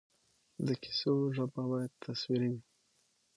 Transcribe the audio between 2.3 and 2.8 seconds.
وي.